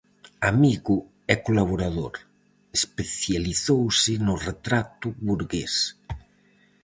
[0.51, 0.97] Amigo
[1.33, 2.13] e colaborador,
[2.79, 5.73] especializouse no retrato burgués.